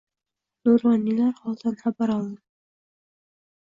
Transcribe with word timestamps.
Nuroniylar 0.69 1.37
holidan 1.43 1.79
xabar 1.85 2.17
olindi 2.17 2.41